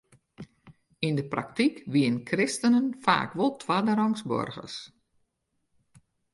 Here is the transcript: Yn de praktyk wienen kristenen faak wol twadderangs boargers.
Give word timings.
Yn 1.07 1.15
de 1.19 1.25
praktyk 1.33 1.75
wienen 1.91 2.21
kristenen 2.29 2.87
faak 3.03 3.31
wol 3.37 3.51
twadderangs 3.61 4.21
boargers. 4.29 4.75